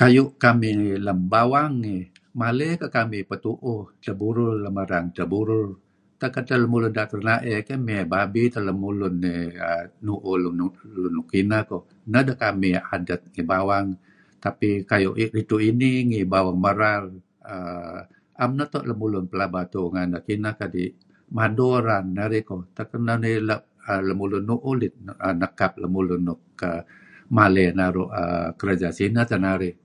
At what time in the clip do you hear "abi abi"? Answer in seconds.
8.04-8.42